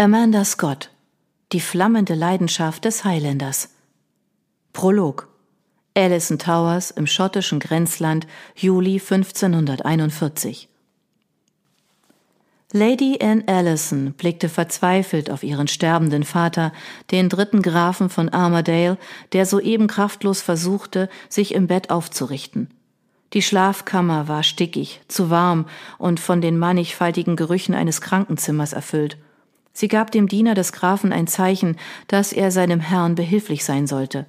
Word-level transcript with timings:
Amanda 0.00 0.44
Scott 0.44 0.90
Die 1.50 1.58
flammende 1.58 2.14
Leidenschaft 2.14 2.84
des 2.84 3.04
Highlanders 3.04 3.70
Prolog 4.72 5.26
Alison 5.96 6.38
Towers 6.38 6.92
im 6.92 7.08
schottischen 7.08 7.58
Grenzland 7.58 8.28
Juli 8.54 9.00
1541 9.00 10.68
Lady 12.72 13.18
Anne 13.20 13.42
Allison 13.48 14.12
blickte 14.12 14.48
verzweifelt 14.48 15.32
auf 15.32 15.42
ihren 15.42 15.66
sterbenden 15.66 16.22
Vater, 16.22 16.72
den 17.10 17.28
dritten 17.28 17.60
Grafen 17.60 18.08
von 18.08 18.28
Armadale, 18.28 18.98
der 19.32 19.46
soeben 19.46 19.88
kraftlos 19.88 20.40
versuchte, 20.42 21.10
sich 21.28 21.52
im 21.52 21.66
Bett 21.66 21.90
aufzurichten. 21.90 22.70
Die 23.32 23.42
Schlafkammer 23.42 24.28
war 24.28 24.44
stickig, 24.44 25.00
zu 25.08 25.28
warm 25.28 25.66
und 25.98 26.20
von 26.20 26.40
den 26.40 26.56
mannigfaltigen 26.56 27.34
Gerüchen 27.34 27.74
eines 27.74 28.00
Krankenzimmers 28.00 28.72
erfüllt. 28.72 29.18
Sie 29.78 29.86
gab 29.86 30.10
dem 30.10 30.26
Diener 30.26 30.56
des 30.56 30.72
Grafen 30.72 31.12
ein 31.12 31.28
Zeichen, 31.28 31.76
dass 32.08 32.32
er 32.32 32.50
seinem 32.50 32.80
Herrn 32.80 33.14
behilflich 33.14 33.64
sein 33.64 33.86
sollte. 33.86 34.26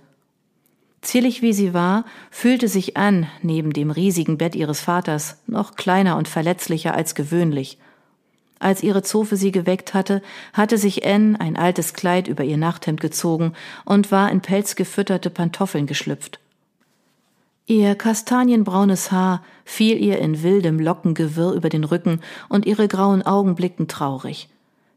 Zierlich 1.01 1.41
wie 1.41 1.53
sie 1.53 1.73
war, 1.73 2.05
fühlte 2.29 2.67
sich 2.67 2.97
an, 2.97 3.25
neben 3.41 3.73
dem 3.73 3.89
riesigen 3.89 4.37
Bett 4.37 4.53
ihres 4.53 4.79
Vaters, 4.79 5.37
noch 5.47 5.73
kleiner 5.75 6.17
und 6.17 6.27
verletzlicher 6.27 6.93
als 6.93 7.15
gewöhnlich– 7.15 7.79
als 8.59 8.83
ihre 8.83 9.01
Zofe 9.01 9.37
sie 9.37 9.51
geweckt 9.53 9.93
hatte, 9.93 10.21
hatte 10.51 10.77
sich 10.77 11.05
Anne 11.07 11.39
ein 11.39 11.55
altes 11.55 11.93
Kleid 11.93 12.27
über 12.27 12.43
ihr 12.43 12.57
Nachthemd 12.57 12.99
gezogen 12.99 13.53
und 13.85 14.11
war 14.11 14.29
in 14.29 14.41
pelzgefütterte 14.41 15.29
Pantoffeln 15.29 15.87
geschlüpft. 15.87 16.41
Ihr 17.67 17.95
kastanienbraunes 17.95 19.13
Haar 19.13 19.43
fiel 19.63 19.97
ihr 19.97 20.19
in 20.19 20.43
wildem 20.43 20.77
Lockengewirr 20.77 21.53
über 21.53 21.69
den 21.69 21.85
Rücken 21.85 22.19
und 22.49 22.65
ihre 22.65 22.89
grauen 22.89 23.21
Augen 23.25 23.55
blickten 23.55 23.87
traurig. 23.87 24.49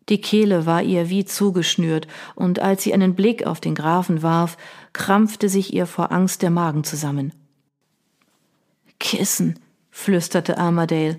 Die 0.09 0.21
Kehle 0.21 0.67
war 0.67 0.83
ihr 0.83 1.09
wie 1.09 1.25
zugeschnürt, 1.25 2.09
und 2.35 2.59
als 2.59 2.83
sie 2.83 2.93
einen 2.93 3.15
Blick 3.15 3.47
auf 3.47 3.61
den 3.61 3.75
Grafen 3.75 4.23
warf, 4.23 4.57
krampfte 4.93 5.49
sich 5.49 5.73
ihr 5.73 5.87
vor 5.87 6.13
Angst 6.13 6.43
der 6.43 6.51
Magen 6.51 6.85
zusammen. 6.85 7.33
Kissen, 8.99 9.59
flüsterte 9.91 10.59
Armadale. 10.59 11.19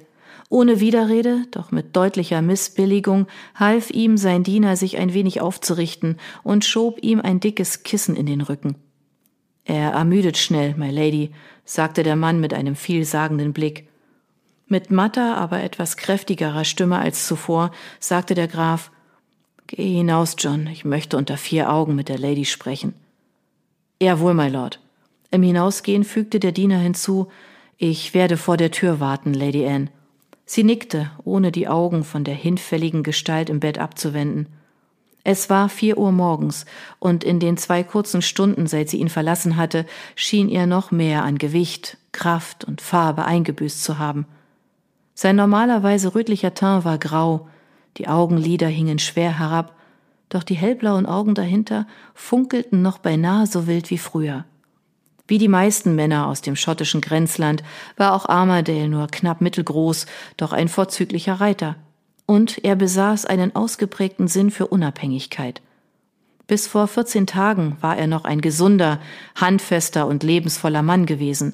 Ohne 0.50 0.80
Widerrede, 0.80 1.45
doch 1.52 1.72
mit 1.72 1.95
deutlicher 1.95 2.42
Missbilligung, 2.42 3.28
half 3.56 3.89
ihm 3.89 4.17
sein 4.17 4.44
Diener, 4.44 4.76
sich 4.76 4.98
ein 4.98 5.14
wenig 5.14 5.42
aufzurichten 5.42 6.17
und 6.44 6.64
schob 6.64 7.00
ihm 7.02 7.22
ein 7.22 7.39
dickes 7.39 7.84
Kissen 7.84 8.16
in 8.16 8.26
den 8.26 8.42
Rücken. 8.42 8.76
Er 9.66 9.92
ermüdet 9.92 10.38
schnell, 10.38 10.76
my 10.76 10.92
Lady, 10.92 11.31
sagte 11.66 12.04
der 12.04 12.16
Mann 12.16 12.39
mit 12.39 12.54
einem 12.54 12.76
vielsagenden 12.76 13.54
Blick. 13.54 13.88
Mit 14.74 14.90
matter, 14.90 15.38
aber 15.38 15.62
etwas 15.62 15.98
kräftigerer 15.98 16.66
Stimme 16.66 16.98
als 16.98 17.28
zuvor, 17.28 17.70
sagte 18.00 18.34
der 18.34 18.48
Graf 18.48 18.90
Geh 19.68 19.98
hinaus, 19.98 20.36
John, 20.40 20.66
ich 20.66 20.84
möchte 20.84 21.16
unter 21.16 21.38
vier 21.38 21.72
Augen 21.72 21.94
mit 21.94 22.10
der 22.10 22.18
Lady 22.18 22.44
sprechen. 22.44 22.96
Jawohl, 24.02 24.34
my 24.34 24.48
Lord. 24.48 24.80
Im 25.30 25.44
Hinausgehen 25.44 26.04
fügte 26.04 26.40
der 26.40 26.54
Diener 26.54 26.80
hinzu 26.80 27.28
Ich 27.78 28.16
werde 28.16 28.36
vor 28.36 28.58
der 28.58 28.72
Tür 28.72 29.00
warten, 29.00 29.36
Lady 29.36 29.64
Anne. 29.64 29.90
Sie 30.44 30.64
nickte, 30.64 31.12
ohne 31.24 31.52
die 31.52 31.68
Augen 31.68 32.04
von 32.04 32.24
der 32.24 32.34
hinfälligen 32.34 33.04
Gestalt 33.04 33.52
im 33.52 33.60
Bett 33.60 33.78
abzuwenden. 33.78 34.48
Es 35.24 35.52
war 35.52 35.70
vier 35.70 36.00
Uhr 36.00 36.12
morgens, 36.12 36.66
und 36.98 37.24
in 37.24 37.40
den 37.40 37.58
zwei 37.58 37.84
kurzen 37.84 38.24
Stunden, 38.24 38.66
seit 38.66 38.90
sie 38.90 38.98
ihn 38.98 39.10
verlassen 39.10 39.56
hatte, 39.56 39.86
schien 40.16 40.50
ihr 40.50 40.66
noch 40.66 40.90
mehr 40.90 41.22
an 41.22 41.38
Gewicht, 41.38 41.98
Kraft 42.12 42.66
und 42.66 42.82
Farbe 42.82 43.26
eingebüßt 43.26 43.84
zu 43.84 44.00
haben. 44.00 44.26
Sein 45.14 45.36
normalerweise 45.36 46.16
rötlicher 46.16 46.53
Teint 46.53 46.86
war 46.86 46.97
grau, 46.97 47.47
die 47.97 48.08
Augenlider 48.08 48.67
hingen 48.67 49.00
schwer 49.00 49.38
herab, 49.38 49.75
doch 50.30 50.44
die 50.44 50.55
hellblauen 50.55 51.05
Augen 51.05 51.36
dahinter 51.36 51.86
funkelten 52.16 52.81
noch 52.81 52.97
beinahe 52.97 53.45
so 53.45 53.67
wild 53.67 53.92
wie 53.92 54.00
früher. 54.00 54.45
Wie 55.28 55.38
die 55.38 55.47
meisten 55.47 55.95
Männer 55.95 56.28
aus 56.28 56.42
dem 56.42 56.55
schottischen 56.55 56.99
Grenzland 56.99 57.64
war 57.95 58.14
auch 58.14 58.27
Armadale 58.27 58.89
nur 58.89 59.08
knapp 59.08 59.42
mittelgroß, 59.42 60.05
doch 60.38 60.52
ein 60.52 60.67
vorzüglicher 60.67 61.36
Reiter. 61.36 61.76
Und 62.26 62.64
er 62.64 62.76
besaß 62.76 63.26
einen 63.26 63.55
ausgeprägten 63.55 64.27
Sinn 64.27 64.49
für 64.52 64.67
Unabhängigkeit. 64.67 65.61
Bis 66.48 66.67
vor 66.67 66.88
14 66.88 67.26
Tagen 67.26 67.77
war 67.80 67.98
er 67.98 68.08
noch 68.08 68.26
ein 68.26 68.42
gesunder, 68.42 68.99
handfester 69.36 70.08
und 70.08 70.23
lebensvoller 70.23 70.82
Mann 70.82 71.05
gewesen. 71.05 71.54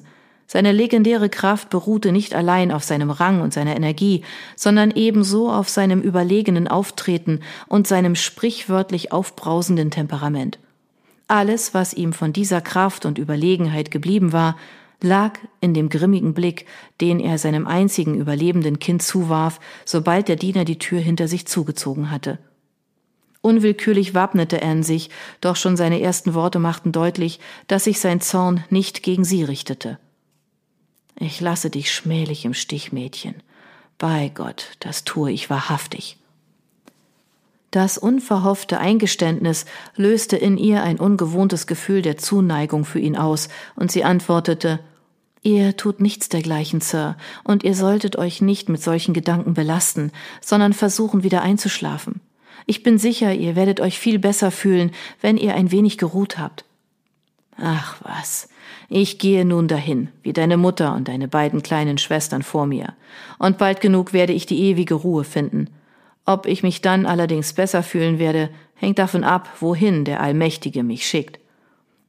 Seine 0.52 0.72
legendäre 0.72 1.28
Kraft 1.28 1.70
beruhte 1.70 2.10
nicht 2.10 2.34
allein 2.34 2.72
auf 2.72 2.82
seinem 2.82 3.12
Rang 3.12 3.40
und 3.40 3.54
seiner 3.54 3.76
Energie, 3.76 4.24
sondern 4.56 4.90
ebenso 4.90 5.48
auf 5.48 5.68
seinem 5.68 6.00
überlegenen 6.00 6.66
Auftreten 6.66 7.38
und 7.68 7.86
seinem 7.86 8.16
sprichwörtlich 8.16 9.12
aufbrausenden 9.12 9.92
Temperament. 9.92 10.58
Alles, 11.28 11.72
was 11.72 11.94
ihm 11.94 12.12
von 12.12 12.32
dieser 12.32 12.60
Kraft 12.60 13.06
und 13.06 13.16
Überlegenheit 13.16 13.92
geblieben 13.92 14.32
war, 14.32 14.56
lag 15.00 15.38
in 15.60 15.72
dem 15.72 15.88
grimmigen 15.88 16.34
Blick, 16.34 16.66
den 17.00 17.20
er 17.20 17.38
seinem 17.38 17.68
einzigen 17.68 18.16
überlebenden 18.16 18.80
Kind 18.80 19.02
zuwarf, 19.02 19.60
sobald 19.84 20.26
der 20.26 20.34
Diener 20.34 20.64
die 20.64 20.80
Tür 20.80 20.98
hinter 20.98 21.28
sich 21.28 21.46
zugezogen 21.46 22.10
hatte. 22.10 22.40
Unwillkürlich 23.40 24.14
wappnete 24.14 24.60
Anne 24.64 24.82
sich, 24.82 25.10
doch 25.40 25.54
schon 25.54 25.76
seine 25.76 26.00
ersten 26.00 26.34
Worte 26.34 26.58
machten 26.58 26.90
deutlich, 26.90 27.38
dass 27.68 27.84
sich 27.84 28.00
sein 28.00 28.20
Zorn 28.20 28.64
nicht 28.68 29.04
gegen 29.04 29.22
sie 29.22 29.44
richtete. 29.44 30.00
Ich 31.22 31.38
lasse 31.42 31.68
dich 31.68 31.92
schmählich 31.92 32.46
im 32.46 32.54
Stich, 32.54 32.92
Mädchen. 32.92 33.34
Bei 33.98 34.30
Gott, 34.34 34.68
das 34.80 35.04
tue 35.04 35.30
ich 35.30 35.50
wahrhaftig. 35.50 36.16
Das 37.70 37.98
unverhoffte 37.98 38.80
Eingeständnis 38.80 39.66
löste 39.94 40.38
in 40.38 40.56
ihr 40.56 40.82
ein 40.82 40.98
ungewohntes 40.98 41.66
Gefühl 41.66 42.00
der 42.00 42.16
Zuneigung 42.16 42.86
für 42.86 42.98
ihn 43.00 43.16
aus, 43.16 43.50
und 43.76 43.92
sie 43.92 44.02
antwortete 44.02 44.80
Ihr 45.42 45.76
tut 45.76 46.00
nichts 46.00 46.30
dergleichen, 46.30 46.80
Sir, 46.80 47.16
und 47.44 47.64
ihr 47.64 47.74
solltet 47.74 48.16
euch 48.16 48.40
nicht 48.40 48.70
mit 48.70 48.82
solchen 48.82 49.12
Gedanken 49.12 49.52
belasten, 49.52 50.12
sondern 50.40 50.72
versuchen 50.72 51.22
wieder 51.22 51.42
einzuschlafen. 51.42 52.20
Ich 52.64 52.82
bin 52.82 52.98
sicher, 52.98 53.34
ihr 53.34 53.56
werdet 53.56 53.80
euch 53.80 53.98
viel 53.98 54.18
besser 54.18 54.50
fühlen, 54.50 54.92
wenn 55.20 55.36
ihr 55.36 55.54
ein 55.54 55.70
wenig 55.70 55.98
geruht 55.98 56.38
habt. 56.38 56.64
Ach 57.56 57.96
was, 58.02 58.48
ich 58.88 59.18
gehe 59.18 59.44
nun 59.44 59.68
dahin, 59.68 60.08
wie 60.22 60.32
deine 60.32 60.56
Mutter 60.56 60.94
und 60.94 61.08
deine 61.08 61.28
beiden 61.28 61.62
kleinen 61.62 61.98
Schwestern 61.98 62.42
vor 62.42 62.66
mir, 62.66 62.94
und 63.38 63.58
bald 63.58 63.80
genug 63.80 64.12
werde 64.12 64.32
ich 64.32 64.46
die 64.46 64.60
ewige 64.60 64.94
Ruhe 64.94 65.24
finden. 65.24 65.68
Ob 66.26 66.46
ich 66.46 66.62
mich 66.62 66.80
dann 66.80 67.06
allerdings 67.06 67.52
besser 67.52 67.82
fühlen 67.82 68.18
werde, 68.18 68.50
hängt 68.74 68.98
davon 68.98 69.24
ab, 69.24 69.48
wohin 69.60 70.04
der 70.04 70.20
Allmächtige 70.20 70.82
mich 70.82 71.06
schickt. 71.06 71.38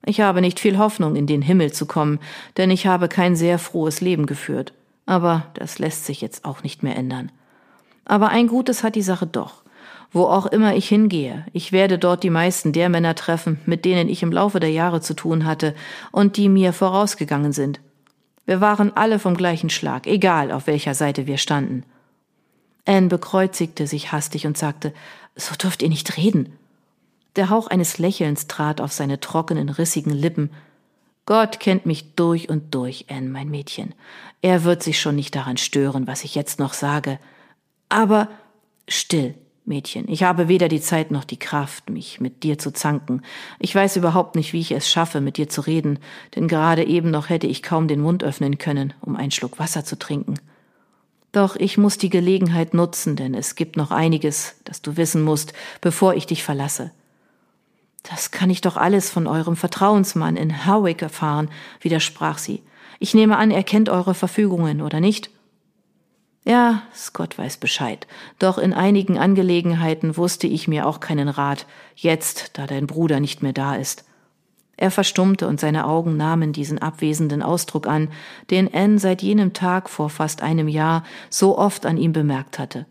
Ich 0.06 0.22
habe 0.22 0.42
nicht 0.42 0.60
viel 0.60 0.78
Hoffnung, 0.78 1.16
in 1.16 1.28
den 1.28 1.42
Himmel 1.42 1.72
zu 1.72 1.86
kommen, 1.86 2.20
denn 2.58 2.72
ich 2.72 2.88
habe 2.88 3.08
kein 3.08 3.36
sehr 3.36 3.60
frohes 3.60 4.02
Leben 4.02 4.26
geführt. 4.26 4.74
Aber 5.06 5.48
das 5.54 5.80
lässt 5.80 6.06
sich 6.06 6.22
jetzt 6.22 6.46
auch 6.46 6.64
nicht 6.64 6.84
mehr 6.84 6.96
ändern. 6.96 7.32
Aber 8.06 8.30
ein 8.30 8.48
Gutes 8.48 8.84
hat 8.84 8.96
die 8.96 9.02
Sache 9.02 9.28
doch. 9.28 9.61
Wo 10.14 10.26
auch 10.26 10.46
immer 10.46 10.76
ich 10.76 10.90
hingehe, 10.90 11.46
ich 11.54 11.72
werde 11.72 11.98
dort 11.98 12.24
die 12.24 12.30
meisten 12.30 12.74
der 12.74 12.90
Männer 12.90 13.16
treffen, 13.16 13.60
mit 13.66 13.86
denen 13.86 14.10
ich 14.10 14.24
im 14.24 14.32
Laufe 14.32 14.60
der 14.60 14.72
Jahre 14.72 15.00
zu 15.00 15.14
tun 15.14 15.46
hatte 15.46 15.74
und 16.12 16.36
die 16.36 16.50
mir 16.50 16.74
vorausgegangen 16.74 17.54
sind. 17.54 17.80
Wir 18.46 18.60
waren 18.60 18.96
alle 18.96 19.20
vom 19.20 19.38
gleichen 19.38 19.70
Schlag, 19.70 20.08
egal 20.08 20.52
auf 20.52 20.68
welcher 20.68 20.96
Seite 20.96 21.28
wir 21.28 21.38
standen. 21.38 21.84
Anne 22.86 23.08
bekreuzigte 23.08 23.88
sich 23.88 24.12
hastig 24.12 24.46
und 24.46 24.58
sagte, 24.58 24.94
so 25.36 25.56
dürft 25.56 25.82
ihr 25.82 25.90
nicht 25.90 26.18
reden. 26.18 26.58
Der 27.38 27.50
Hauch 27.50 27.68
eines 27.68 27.98
Lächelns 27.98 28.48
trat 28.48 28.82
auf 28.82 28.92
seine 28.92 29.22
trockenen, 29.22 29.70
rissigen 29.70 30.12
Lippen. 30.12 30.50
Gott 31.26 31.62
kennt 31.62 31.86
mich 31.86 32.16
durch 32.16 32.50
und 32.50 32.76
durch, 32.76 33.06
Anne, 33.10 33.30
mein 33.30 33.50
Mädchen. 33.50 33.94
Er 34.42 34.66
wird 34.66 34.84
sich 34.84 35.00
schon 35.00 35.16
nicht 35.16 35.36
daran 35.36 35.56
stören, 35.56 36.08
was 36.08 36.26
ich 36.26 36.36
jetzt 36.36 36.60
noch 36.60 36.74
sage. 36.74 37.20
Aber 37.88 38.28
still, 38.90 39.36
Mädchen, 39.66 40.08
ich 40.08 40.24
habe 40.24 40.48
weder 40.48 40.68
die 40.68 40.82
Zeit 40.82 41.12
noch 41.12 41.24
die 41.24 41.38
Kraft, 41.38 41.90
mich 41.90 42.20
mit 42.20 42.44
dir 42.44 42.58
zu 42.58 42.72
zanken. 42.72 43.22
Ich 43.60 43.76
weiß 43.76 43.96
überhaupt 43.96 44.36
nicht, 44.36 44.54
wie 44.54 44.60
ich 44.60 44.72
es 44.72 44.90
schaffe, 44.90 45.22
mit 45.22 45.38
dir 45.38 45.50
zu 45.50 45.62
reden, 45.62 46.00
denn 46.36 46.48
gerade 46.48 46.84
eben 46.84 47.12
noch 47.12 47.30
hätte 47.30 47.48
ich 47.48 47.62
kaum 47.62 47.88
den 47.88 48.02
Mund 48.02 48.24
öffnen 48.24 48.58
können, 48.58 48.94
um 49.02 49.16
einen 49.16 49.32
Schluck 49.32 49.60
Wasser 49.60 49.86
zu 49.86 50.00
trinken. 50.00 50.36
Doch 51.32 51.56
ich 51.56 51.78
muss 51.78 51.98
die 51.98 52.10
Gelegenheit 52.10 52.74
nutzen, 52.74 53.16
denn 53.16 53.34
es 53.34 53.56
gibt 53.56 53.78
noch 53.78 53.92
einiges, 53.92 54.56
das 54.66 54.82
du 54.82 54.98
wissen 54.98 55.22
musst, 55.22 55.54
bevor 55.80 56.16
ich 56.16 56.26
dich 56.26 56.44
verlasse. 56.44 56.92
Das 58.04 58.32
kann 58.32 58.50
ich 58.50 58.62
doch 58.62 58.78
alles 58.78 59.10
von 59.10 59.28
eurem 59.28 59.56
Vertrauensmann 59.56 60.36
in 60.36 60.66
Harwick 60.66 61.02
erfahren, 61.02 61.50
widersprach 61.80 62.40
sie. 62.40 62.64
Ich 63.00 63.14
nehme 63.14 63.38
an, 63.38 63.52
er 63.52 63.64
kennt 63.64 63.90
eure 63.90 64.14
Verfügungen, 64.14 64.82
oder 64.82 65.00
nicht? 65.00 65.30
Ja, 66.44 66.82
Scott 66.96 67.38
weiß 67.38 67.58
Bescheid. 67.58 68.08
Doch 68.40 68.58
in 68.58 68.74
einigen 68.74 69.18
Angelegenheiten 69.18 70.18
wusste 70.18 70.48
ich 70.48 70.68
mir 70.68 70.88
auch 70.88 71.00
keinen 71.00 71.30
Rat, 71.30 71.68
jetzt, 71.96 72.58
da 72.58 72.66
dein 72.66 72.88
Bruder 72.88 73.20
nicht 73.20 73.44
mehr 73.44 73.54
da 73.54 73.76
ist. 73.76 74.06
Er 74.76 74.90
verstummte 74.90 75.48
und 75.48 75.60
seine 75.60 75.86
Augen 75.86 76.18
nahmen 76.18 76.54
diesen 76.54 76.80
abwesenden 76.80 77.44
Ausdruck 77.44 77.86
an, 77.86 78.10
den 78.50 78.74
Anne 78.74 78.98
seit 78.98 79.22
jenem 79.22 79.54
Tag 79.54 79.88
vor 79.88 80.10
fast 80.10 80.42
einem 80.42 80.68
Jahr 80.68 81.04
so 81.30 81.60
oft 81.60 81.86
an 81.86 81.98
ihm 81.98 82.14
bemerkt 82.14 82.58
hatte. 82.58 82.88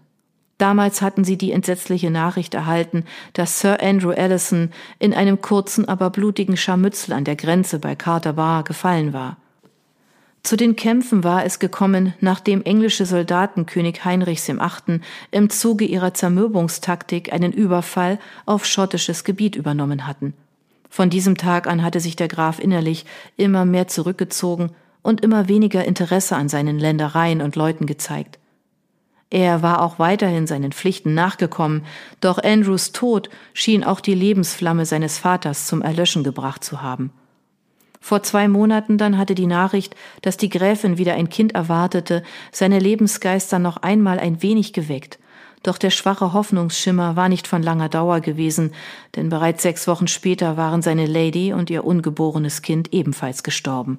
Damals 0.59 1.03
hatten 1.03 1.25
sie 1.25 1.37
die 1.37 1.51
entsetzliche 1.51 2.11
Nachricht 2.11 2.55
erhalten, 2.55 3.07
dass 3.33 3.59
Sir 3.59 3.83
Andrew 3.83 4.13
Ellison 4.13 4.71
in 5.01 5.13
einem 5.13 5.41
kurzen, 5.41 5.89
aber 5.89 6.11
blutigen 6.11 6.57
Scharmützel 6.57 7.15
an 7.15 7.25
der 7.25 7.35
Grenze 7.35 7.81
bei 7.81 7.97
Carter 7.97 8.35
Bar 8.35 8.63
gefallen 8.63 9.13
war. 9.13 9.39
Zu 10.43 10.57
den 10.57 10.75
Kämpfen 10.75 11.23
war 11.23 11.45
es 11.45 11.59
gekommen, 11.59 12.15
nachdem 12.21 12.63
englische 12.63 13.05
Soldaten 13.05 13.67
König 13.67 14.05
Heinrichs 14.05 14.49
im 14.49 14.61
Achten 14.61 15.03
im 15.31 15.51
Zuge 15.51 15.85
ihrer 15.85 16.15
Zermürbungstaktik 16.15 17.33
einen 17.33 17.53
Überfall 17.53 18.19
auf 18.47 18.65
schottisches 18.65 19.25
Gebiet 19.25 19.55
übernommen 19.55 20.07
hatten. 20.07 20.33
Von 20.89 21.11
diesem 21.11 21.37
Tag 21.37 21.67
an 21.67 21.83
hatte 21.83 22.01
sich 22.01 22.17
der 22.17 22.29
Graf 22.29 22.59
innerlich 22.59 23.05
immer 23.37 23.65
mehr 23.65 23.87
zurückgezogen 23.87 24.71
und 25.03 25.21
immer 25.21 25.49
weniger 25.49 25.85
Interesse 25.85 26.37
an 26.37 26.49
seinen 26.49 26.79
Ländereien 26.79 27.43
und 27.43 27.55
Leuten 27.55 27.87
gezeigt. 27.87 28.39
Er 29.31 29.63
war 29.63 29.83
auch 29.83 30.01
weiterhin 30.01 30.49
seinen 30.49 30.73
Pflichten 30.73 31.15
nachgekommen, 31.15 31.87
doch 32.21 32.39
Andrews 32.43 32.91
Tod 32.91 33.31
schien 33.55 33.85
auch 33.85 34.01
die 34.01 34.15
Lebensflamme 34.15 34.85
seines 34.87 35.19
Vaters 35.19 35.67
zum 35.67 35.83
Erlöschen 35.83 36.25
gebracht 36.25 36.65
zu 36.65 36.83
haben. 36.83 37.13
Vor 38.01 38.23
zwei 38.23 38.49
Monaten 38.49 38.99
dann 38.99 39.19
hatte 39.19 39.35
die 39.35 39.47
Nachricht, 39.47 39.95
dass 40.23 40.37
die 40.37 40.49
Gräfin 40.49 40.99
wieder 40.99 41.15
ein 41.15 41.29
Kind 41.29 41.55
erwartete, 41.55 42.23
seine 42.51 42.79
Lebensgeister 42.79 43.59
noch 43.59 43.77
einmal 43.79 44.19
ein 44.19 44.43
wenig 44.43 44.73
geweckt. 44.73 45.19
Doch 45.63 45.77
der 45.77 45.91
schwache 45.91 46.33
Hoffnungsschimmer 46.33 47.17
war 47.17 47.29
nicht 47.29 47.47
von 47.47 47.63
langer 47.63 47.91
Dauer 47.91 48.21
gewesen, 48.21 48.73
denn 49.15 49.29
bereits 49.29 49.63
sechs 49.63 49.87
Wochen 49.87 50.09
später 50.09 50.57
waren 50.57 50.81
seine 50.81 51.05
Lady 51.05 51.53
und 51.53 51.69
ihr 51.69 51.85
ungeborenes 51.85 52.63
Kind 52.63 52.95
ebenfalls 52.95 53.43
gestorben. 53.43 53.99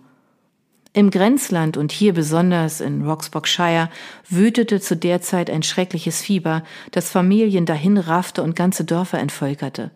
Im 0.94 1.10
Grenzland 1.10 1.78
und 1.78 1.92
hier 1.92 2.14
besonders 2.14 2.82
in 2.82 3.08
Roxburghshire 3.08 3.90
wütete 4.28 4.82
zu 4.82 4.98
der 4.98 5.22
Zeit 5.22 5.50
ein 5.50 5.64
schreckliches 5.64 6.22
Fieber, 6.22 6.64
das 6.92 7.10
Familien 7.10 7.66
dahin 7.66 7.98
raffte 7.98 8.44
und 8.44 8.58
ganze 8.58 8.84
Dörfer 8.84 9.20
entvölkerte. 9.20 9.92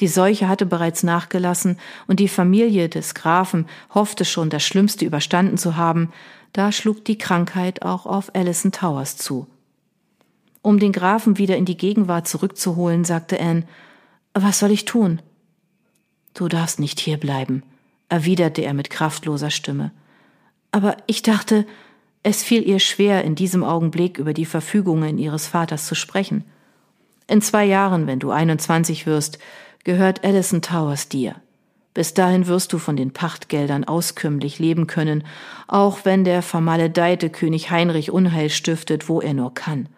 Die 0.00 0.08
Seuche 0.08 0.48
hatte 0.48 0.66
bereits 0.66 1.02
nachgelassen 1.02 1.78
und 2.06 2.18
die 2.18 2.28
Familie 2.28 2.88
des 2.88 3.14
Grafen 3.14 3.66
hoffte 3.94 4.24
schon, 4.24 4.50
das 4.50 4.62
Schlimmste 4.62 5.04
überstanden 5.04 5.58
zu 5.58 5.76
haben, 5.76 6.12
da 6.52 6.72
schlug 6.72 7.04
die 7.04 7.18
Krankheit 7.18 7.82
auch 7.82 8.06
auf 8.06 8.34
Allison 8.34 8.72
Towers 8.72 9.16
zu. 9.16 9.46
Um 10.60 10.78
den 10.78 10.92
Grafen 10.92 11.38
wieder 11.38 11.56
in 11.56 11.64
die 11.64 11.76
Gegenwart 11.76 12.28
zurückzuholen, 12.28 13.04
sagte 13.04 13.40
Anne, 13.40 13.64
was 14.34 14.60
soll 14.60 14.70
ich 14.70 14.84
tun? 14.84 15.20
Du 16.34 16.48
darfst 16.48 16.80
nicht 16.80 17.00
hierbleiben, 17.00 17.62
erwiderte 18.08 18.62
er 18.62 18.72
mit 18.72 18.88
kraftloser 18.88 19.50
Stimme. 19.50 19.90
Aber 20.70 20.96
ich 21.06 21.22
dachte, 21.22 21.66
es 22.22 22.42
fiel 22.42 22.66
ihr 22.66 22.78
schwer, 22.78 23.24
in 23.24 23.34
diesem 23.34 23.64
Augenblick 23.64 24.18
über 24.18 24.32
die 24.32 24.46
Verfügungen 24.46 25.18
ihres 25.18 25.46
Vaters 25.46 25.86
zu 25.86 25.94
sprechen. 25.94 26.44
In 27.26 27.42
zwei 27.42 27.64
Jahren, 27.64 28.06
wenn 28.06 28.20
du 28.20 28.30
21 28.30 29.06
wirst, 29.06 29.38
gehört 29.84 30.24
Allison 30.24 30.62
Towers 30.62 31.08
dir. 31.08 31.36
Bis 31.94 32.14
dahin 32.14 32.46
wirst 32.46 32.72
du 32.72 32.78
von 32.78 32.96
den 32.96 33.12
Pachtgeldern 33.12 33.84
auskömmlich 33.84 34.58
leben 34.58 34.86
können, 34.86 35.24
auch 35.68 36.04
wenn 36.04 36.24
der 36.24 36.42
vermaledeite 36.42 37.28
König 37.28 37.70
Heinrich 37.70 38.10
Unheil 38.10 38.48
stiftet, 38.48 39.08
wo 39.08 39.20
er 39.20 39.34
nur 39.34 39.52
kann. 39.52 39.88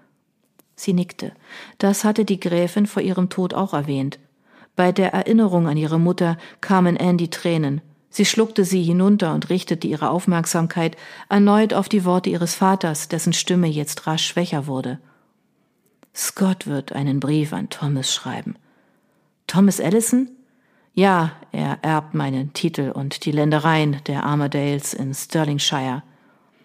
Sie 0.75 0.93
nickte. 0.93 1.33
Das 1.79 2.03
hatte 2.03 2.25
die 2.25 2.41
Gräfin 2.41 2.87
vor 2.87 3.03
ihrem 3.03 3.29
Tod 3.29 3.55
auch 3.55 3.75
erwähnt. 3.75 4.19
Bei 4.75 4.91
der 4.91 5.13
Erinnerung 5.13 5.69
an 5.69 5.77
ihre 5.77 6.01
Mutter 6.01 6.37
kamen 6.61 6.99
die 7.17 7.31
Tränen. 7.31 7.81
Sie 8.11 8.25
schluckte 8.25 8.65
sie 8.65 8.83
hinunter 8.83 9.35
und 9.35 9.51
richtete 9.51 9.87
ihre 9.87 10.11
Aufmerksamkeit 10.11 10.97
erneut 11.29 11.75
auf 11.75 11.89
die 11.89 12.05
Worte 12.05 12.31
ihres 12.31 12.57
Vaters, 12.57 13.09
dessen 13.09 13.33
Stimme 13.33 13.69
jetzt 13.69 14.07
rasch 14.07 14.27
schwächer 14.27 14.67
wurde. 14.67 14.99
Scott 16.15 16.67
wird 16.67 16.93
einen 16.93 17.21
Brief 17.21 17.53
an 17.53 17.71
Thomas 17.71 18.13
schreiben. 18.13 18.57
Thomas 19.47 19.79
Ellison? 19.79 20.31
Ja, 20.95 21.33
er 21.53 21.79
erbt 21.83 22.15
meinen 22.15 22.53
Titel 22.53 22.91
und 22.91 23.25
die 23.25 23.33
Ländereien 23.33 23.99
der 24.07 24.25
Armadales 24.25 24.95
in 24.95 25.13
Stirlingshire. 25.13 26.03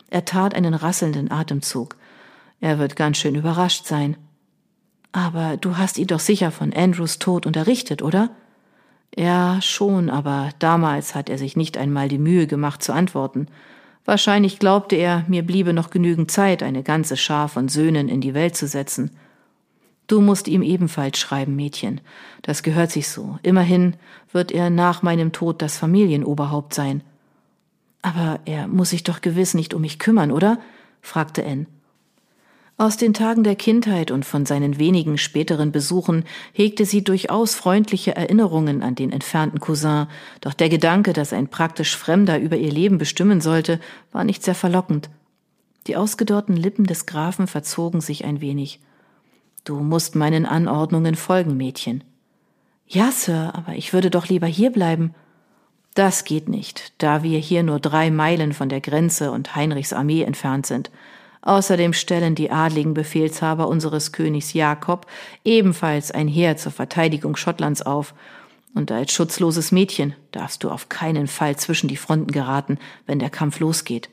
Er 0.09 0.25
tat 0.25 0.53
einen 0.53 0.73
rasselnden 0.73 1.31
Atemzug. 1.31 1.95
Er 2.61 2.79
wird 2.79 2.95
ganz 2.95 3.17
schön 3.17 3.35
überrascht 3.35 3.85
sein. 3.85 4.17
Aber 5.11 5.57
du 5.57 5.77
hast 5.77 5.97
ihn 5.97 6.07
doch 6.07 6.19
sicher 6.19 6.51
von 6.51 6.73
Andrews 6.73 7.19
Tod 7.19 7.45
unterrichtet, 7.45 8.01
oder? 8.01 8.29
Ja, 9.15 9.59
schon, 9.61 10.09
aber 10.09 10.49
damals 10.59 11.15
hat 11.15 11.29
er 11.29 11.37
sich 11.37 11.55
nicht 11.55 11.77
einmal 11.77 12.07
die 12.07 12.19
Mühe 12.19 12.45
gemacht 12.45 12.83
zu 12.83 12.93
antworten. 12.93 13.47
Wahrscheinlich 14.05 14.59
glaubte 14.59 14.95
er, 14.95 15.25
mir 15.27 15.43
bliebe 15.43 15.73
noch 15.73 15.89
genügend 15.89 16.31
Zeit, 16.31 16.63
eine 16.63 16.83
ganze 16.83 17.17
Schar 17.17 17.49
von 17.49 17.67
Söhnen 17.67 18.07
in 18.07 18.21
die 18.21 18.33
Welt 18.33 18.55
zu 18.55 18.67
setzen. 18.67 19.11
Du 20.09 20.21
musst 20.21 20.47
ihm 20.47 20.63
ebenfalls 20.63 21.19
schreiben, 21.19 21.56
Mädchen. 21.56 22.01
Das 22.41 22.63
gehört 22.63 22.89
sich 22.89 23.07
so. 23.07 23.38
Immerhin 23.44 23.95
wird 24.31 24.51
er 24.51 24.71
nach 24.71 25.03
meinem 25.03 25.31
Tod 25.31 25.61
das 25.61 25.77
Familienoberhaupt 25.77 26.73
sein. 26.73 27.03
Aber 28.01 28.39
er 28.45 28.67
muss 28.67 28.89
sich 28.89 29.03
doch 29.03 29.21
gewiss 29.21 29.53
nicht 29.53 29.75
um 29.75 29.81
mich 29.81 30.00
kümmern, 30.00 30.31
oder? 30.31 30.57
fragte 31.00 31.45
Anne. 31.45 31.67
Aus 32.75 32.97
den 32.97 33.13
Tagen 33.13 33.44
der 33.44 33.56
Kindheit 33.56 34.09
und 34.09 34.25
von 34.25 34.47
seinen 34.47 34.79
wenigen 34.79 35.19
späteren 35.19 35.71
Besuchen 35.71 36.23
hegte 36.53 36.85
sie 36.85 37.03
durchaus 37.03 37.53
freundliche 37.53 38.15
Erinnerungen 38.15 38.81
an 38.81 38.95
den 38.95 39.11
entfernten 39.11 39.59
Cousin, 39.59 40.07
doch 40.41 40.56
der 40.56 40.69
Gedanke, 40.69 41.13
dass 41.13 41.33
ein 41.33 41.50
praktisch 41.50 41.95
Fremder 41.95 42.39
über 42.39 42.57
ihr 42.57 42.71
Leben 42.71 42.97
bestimmen 42.97 43.41
sollte, 43.41 43.79
war 44.11 44.23
nicht 44.23 44.44
sehr 44.44 44.56
verlockend. 44.56 45.11
Die 45.85 45.95
ausgedörrten 45.95 46.57
Lippen 46.57 46.85
des 46.85 47.06
Grafen 47.06 47.45
verzogen 47.45 48.01
sich 48.01 48.25
ein 48.25 48.41
wenig. 48.41 48.79
Du 49.63 49.79
musst 49.79 50.15
meinen 50.15 50.45
Anordnungen 50.45 51.15
folgen, 51.15 51.57
Mädchen. 51.57 52.03
Ja, 52.88 53.11
Sir, 53.11 53.51
aber 53.53 53.73
ich 53.75 53.94
würde 53.94 54.09
doch 54.09 54.27
lieber 54.27 54.47
hier 54.47 54.71
bleiben. 54.71 55.13
Das 55.95 56.23
geht 56.23 56.50
nicht, 56.50 56.94
da 56.97 57.23
wir 57.23 57.39
hier 57.39 57.63
nur 57.63 57.79
drei 57.79 58.09
Meilen 58.11 58.53
von 58.53 58.69
der 58.69 58.81
Grenze 58.81 59.31
und 59.31 59.56
Heinrichs 59.56 59.94
Armee 59.94 60.23
entfernt 60.23 60.65
sind. 60.65 60.91
Außerdem 61.41 61.94
stellen 61.94 62.35
die 62.35 62.51
adligen 62.51 62.94
Befehlshaber 62.94 63.67
unseres 63.67 64.11
Königs 64.11 64.53
Jakob 64.53 65.07
ebenfalls 65.44 66.11
ein 66.11 66.27
Heer 66.27 66.57
zur 66.57 66.71
Verteidigung 66.71 67.35
Schottlands 67.35 67.81
auf, 67.81 68.13
und 68.75 68.91
als 68.91 69.11
schutzloses 69.11 69.71
Mädchen 69.71 70.13
darfst 70.31 70.63
du 70.63 70.69
auf 70.69 70.89
keinen 70.89 71.27
Fall 71.27 71.56
zwischen 71.56 71.88
die 71.88 71.97
Fronten 71.97 72.31
geraten, 72.31 72.77
wenn 73.07 73.17
der 73.17 73.31
Kampf 73.31 73.59
losgeht. 73.59 74.09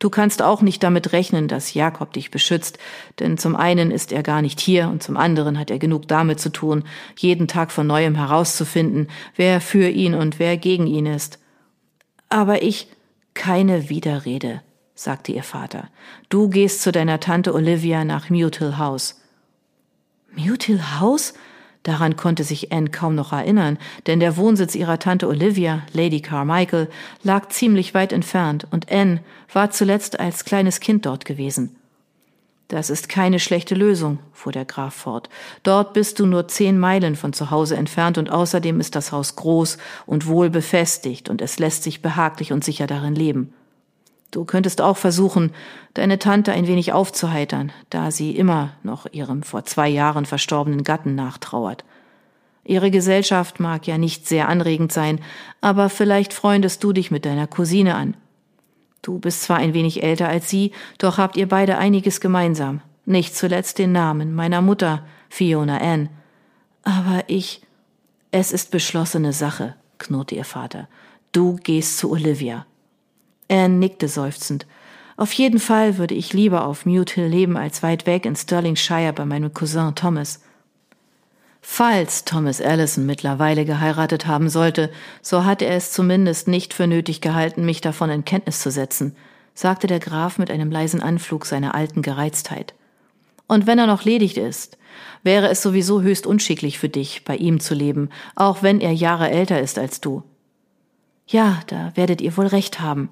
Du 0.00 0.10
kannst 0.10 0.42
auch 0.42 0.62
nicht 0.62 0.82
damit 0.82 1.12
rechnen, 1.12 1.46
dass 1.46 1.74
Jakob 1.74 2.12
dich 2.12 2.32
beschützt, 2.32 2.78
denn 3.20 3.38
zum 3.38 3.54
einen 3.54 3.92
ist 3.92 4.10
er 4.10 4.24
gar 4.24 4.42
nicht 4.42 4.58
hier 4.58 4.88
und 4.88 5.02
zum 5.02 5.16
anderen 5.16 5.58
hat 5.58 5.70
er 5.70 5.78
genug 5.78 6.08
damit 6.08 6.40
zu 6.40 6.50
tun, 6.50 6.82
jeden 7.16 7.46
Tag 7.46 7.70
von 7.70 7.86
neuem 7.86 8.16
herauszufinden, 8.16 9.08
wer 9.36 9.60
für 9.60 9.88
ihn 9.88 10.14
und 10.14 10.38
wer 10.38 10.56
gegen 10.56 10.88
ihn 10.88 11.06
ist. 11.06 11.38
Aber 12.28 12.62
ich 12.62 12.88
keine 13.34 13.88
Widerrede 13.88 14.62
sagte 15.00 15.32
ihr 15.32 15.42
Vater. 15.42 15.88
Du 16.28 16.48
gehst 16.48 16.82
zu 16.82 16.92
deiner 16.92 17.20
Tante 17.20 17.54
Olivia 17.54 18.04
nach 18.04 18.28
Mute 18.28 18.78
House. 18.78 19.20
Mute 20.36 21.00
House? 21.00 21.34
Daran 21.82 22.16
konnte 22.16 22.44
sich 22.44 22.72
Anne 22.72 22.90
kaum 22.90 23.14
noch 23.14 23.32
erinnern, 23.32 23.78
denn 24.06 24.20
der 24.20 24.36
Wohnsitz 24.36 24.74
ihrer 24.74 24.98
Tante 24.98 25.26
Olivia, 25.28 25.82
Lady 25.92 26.20
Carmichael, 26.20 26.88
lag 27.22 27.48
ziemlich 27.48 27.94
weit 27.94 28.12
entfernt 28.12 28.66
und 28.70 28.92
Anne 28.92 29.20
war 29.52 29.70
zuletzt 29.70 30.20
als 30.20 30.44
kleines 30.44 30.80
Kind 30.80 31.06
dort 31.06 31.24
gewesen. 31.24 31.76
Das 32.68 32.88
ist 32.88 33.08
keine 33.08 33.40
schlechte 33.40 33.74
Lösung, 33.74 34.20
fuhr 34.32 34.52
der 34.52 34.64
Graf 34.64 34.94
fort. 34.94 35.28
Dort 35.64 35.92
bist 35.92 36.20
du 36.20 36.26
nur 36.26 36.46
zehn 36.46 36.78
Meilen 36.78 37.16
von 37.16 37.32
zu 37.32 37.50
Hause 37.50 37.76
entfernt 37.76 38.16
und 38.16 38.30
außerdem 38.30 38.78
ist 38.78 38.94
das 38.94 39.10
Haus 39.10 39.34
groß 39.34 39.76
und 40.06 40.26
wohl 40.26 40.50
befestigt 40.50 41.28
und 41.28 41.42
es 41.42 41.58
lässt 41.58 41.82
sich 41.82 42.00
behaglich 42.00 42.52
und 42.52 42.62
sicher 42.62 42.86
darin 42.86 43.16
leben. 43.16 43.52
Du 44.30 44.44
könntest 44.44 44.80
auch 44.80 44.96
versuchen, 44.96 45.52
deine 45.94 46.18
Tante 46.18 46.52
ein 46.52 46.66
wenig 46.66 46.92
aufzuheitern, 46.92 47.72
da 47.90 48.10
sie 48.10 48.36
immer 48.36 48.70
noch 48.82 49.06
ihrem 49.10 49.42
vor 49.42 49.64
zwei 49.64 49.88
Jahren 49.88 50.24
verstorbenen 50.24 50.84
Gatten 50.84 51.14
nachtrauert. 51.14 51.84
Ihre 52.64 52.90
Gesellschaft 52.90 53.58
mag 53.58 53.86
ja 53.86 53.98
nicht 53.98 54.28
sehr 54.28 54.48
anregend 54.48 54.92
sein, 54.92 55.20
aber 55.60 55.88
vielleicht 55.88 56.32
freundest 56.32 56.84
du 56.84 56.92
dich 56.92 57.10
mit 57.10 57.24
deiner 57.24 57.46
Cousine 57.46 57.96
an. 57.96 58.16
Du 59.02 59.18
bist 59.18 59.42
zwar 59.42 59.56
ein 59.56 59.74
wenig 59.74 60.02
älter 60.02 60.28
als 60.28 60.48
sie, 60.50 60.72
doch 60.98 61.18
habt 61.18 61.36
ihr 61.36 61.48
beide 61.48 61.78
einiges 61.78 62.20
gemeinsam, 62.20 62.82
nicht 63.06 63.34
zuletzt 63.34 63.78
den 63.78 63.92
Namen 63.92 64.34
meiner 64.34 64.60
Mutter, 64.60 65.04
Fiona 65.28 65.78
Ann. 65.78 66.10
Aber 66.82 67.24
ich. 67.26 67.62
Es 68.32 68.52
ist 68.52 68.70
beschlossene 68.70 69.32
Sache, 69.32 69.74
knurrte 69.98 70.36
ihr 70.36 70.44
Vater. 70.44 70.86
Du 71.32 71.56
gehst 71.56 71.98
zu 71.98 72.12
Olivia. 72.12 72.66
Anne 73.50 73.74
nickte 73.74 74.08
seufzend. 74.08 74.66
Auf 75.16 75.32
jeden 75.32 75.58
Fall 75.58 75.98
würde 75.98 76.14
ich 76.14 76.32
lieber 76.32 76.64
auf 76.64 76.86
Mute 76.86 77.14
Hill 77.14 77.26
leben 77.26 77.56
als 77.56 77.82
weit 77.82 78.06
weg 78.06 78.24
in 78.24 78.36
Stirlingshire 78.36 79.12
bei 79.12 79.26
meinem 79.26 79.52
Cousin 79.52 79.94
Thomas. 79.94 80.40
Falls 81.60 82.24
Thomas 82.24 82.60
Allison 82.60 83.04
mittlerweile 83.04 83.66
geheiratet 83.66 84.26
haben 84.26 84.48
sollte, 84.48 84.90
so 85.20 85.44
hatte 85.44 85.66
er 85.66 85.76
es 85.76 85.92
zumindest 85.92 86.48
nicht 86.48 86.72
für 86.72 86.86
nötig 86.86 87.20
gehalten, 87.20 87.66
mich 87.66 87.82
davon 87.82 88.08
in 88.08 88.24
Kenntnis 88.24 88.60
zu 88.60 88.70
setzen, 88.70 89.14
sagte 89.54 89.86
der 89.86 90.00
Graf 90.00 90.38
mit 90.38 90.50
einem 90.50 90.70
leisen 90.70 91.02
Anflug 91.02 91.44
seiner 91.44 91.74
alten 91.74 92.00
Gereiztheit. 92.00 92.74
Und 93.46 93.66
wenn 93.66 93.78
er 93.78 93.86
noch 93.86 94.04
ledig 94.04 94.38
ist, 94.38 94.78
wäre 95.22 95.48
es 95.48 95.60
sowieso 95.60 96.00
höchst 96.00 96.26
unschicklich 96.26 96.78
für 96.78 96.88
dich, 96.88 97.24
bei 97.24 97.36
ihm 97.36 97.60
zu 97.60 97.74
leben, 97.74 98.08
auch 98.36 98.62
wenn 98.62 98.80
er 98.80 98.92
Jahre 98.92 99.28
älter 99.28 99.60
ist 99.60 99.78
als 99.78 100.00
du. 100.00 100.22
Ja, 101.26 101.60
da 101.66 101.92
werdet 101.94 102.20
ihr 102.22 102.36
wohl 102.36 102.46
recht 102.46 102.80
haben. 102.80 103.10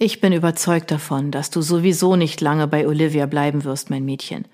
Ich 0.00 0.20
bin 0.20 0.32
überzeugt 0.32 0.92
davon, 0.92 1.32
dass 1.32 1.50
du 1.50 1.60
sowieso 1.60 2.14
nicht 2.14 2.40
lange 2.40 2.68
bei 2.68 2.86
Olivia 2.86 3.26
bleiben 3.26 3.64
wirst, 3.64 3.90
mein 3.90 4.04
Mädchen. 4.04 4.44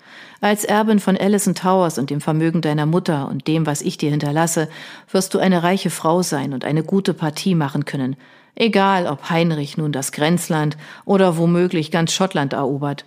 Als 0.41 0.63
Erbin 0.63 0.99
von 0.99 1.15
Allison 1.15 1.53
Towers 1.53 1.99
und 1.99 2.09
dem 2.09 2.19
Vermögen 2.19 2.61
deiner 2.61 2.87
Mutter 2.87 3.27
und 3.29 3.47
dem, 3.47 3.67
was 3.67 3.83
ich 3.83 3.99
dir 3.99 4.09
hinterlasse, 4.09 4.69
wirst 5.11 5.35
du 5.35 5.37
eine 5.37 5.61
reiche 5.61 5.91
Frau 5.91 6.23
sein 6.23 6.51
und 6.51 6.65
eine 6.65 6.81
gute 6.81 7.13
Partie 7.13 7.53
machen 7.53 7.85
können, 7.85 8.15
egal 8.55 9.05
ob 9.05 9.29
Heinrich 9.29 9.77
nun 9.77 9.91
das 9.91 10.11
Grenzland 10.11 10.77
oder 11.05 11.37
womöglich 11.37 11.91
ganz 11.91 12.11
Schottland 12.11 12.53
erobert. 12.53 13.05